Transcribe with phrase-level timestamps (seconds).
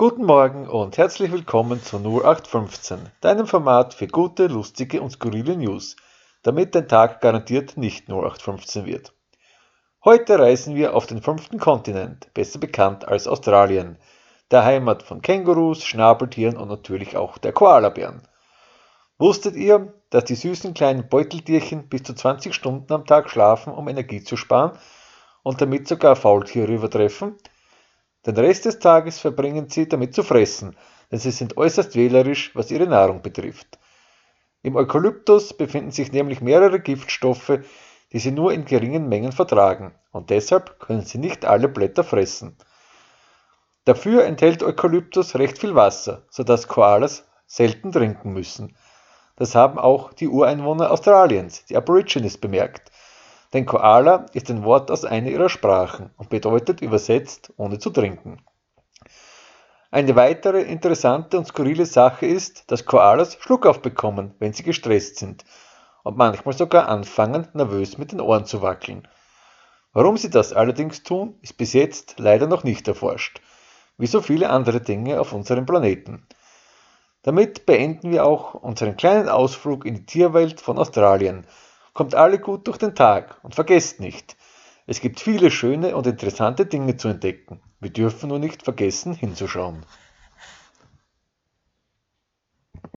[0.00, 5.96] Guten Morgen und herzlich willkommen zu 0815, deinem Format für gute, lustige und skurrile News,
[6.44, 9.12] damit dein Tag garantiert nicht 0815 wird.
[10.04, 13.98] Heute reisen wir auf den fünften Kontinent, besser bekannt als Australien,
[14.52, 18.22] der Heimat von Kängurus, Schnabeltieren und natürlich auch der Koalabären.
[19.18, 23.88] Wusstet ihr, dass die süßen kleinen Beuteltierchen bis zu 20 Stunden am Tag schlafen, um
[23.88, 24.78] Energie zu sparen
[25.42, 27.34] und damit sogar Faultiere übertreffen?
[28.26, 30.76] Den Rest des Tages verbringen sie damit zu fressen,
[31.10, 33.78] denn sie sind äußerst wählerisch, was ihre Nahrung betrifft.
[34.62, 37.60] Im Eukalyptus befinden sich nämlich mehrere Giftstoffe,
[38.12, 42.56] die sie nur in geringen Mengen vertragen, und deshalb können sie nicht alle Blätter fressen.
[43.84, 48.76] Dafür enthält Eukalyptus recht viel Wasser, sodass Koalas selten trinken müssen.
[49.36, 52.90] Das haben auch die Ureinwohner Australiens, die Aborigines, bemerkt.
[53.52, 58.42] Denn Koala ist ein Wort aus einer ihrer Sprachen und bedeutet übersetzt ohne zu trinken.
[59.90, 65.46] Eine weitere interessante und skurrile Sache ist, dass Koalas Schluckauf bekommen, wenn sie gestresst sind
[66.02, 69.08] und manchmal sogar anfangen, nervös mit den Ohren zu wackeln.
[69.94, 73.40] Warum sie das allerdings tun, ist bis jetzt leider noch nicht erforscht,
[73.96, 76.26] wie so viele andere Dinge auf unserem Planeten.
[77.22, 81.46] Damit beenden wir auch unseren kleinen Ausflug in die Tierwelt von Australien
[81.98, 84.36] Kommt alle gut durch den Tag und vergesst nicht,
[84.86, 87.60] es gibt viele schöne und interessante Dinge zu entdecken.
[87.80, 89.84] Wir dürfen nur nicht vergessen hinzuschauen.